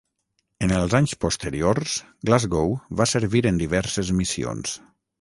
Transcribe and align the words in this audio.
En 0.67 0.71
els 0.77 0.95
anys 0.99 1.13
posteriors, 1.25 1.99
"Glasgow" 2.31 2.75
va 3.03 3.09
servir 3.15 3.47
en 3.55 3.65
diverses 3.67 4.15
missions. 4.25 4.79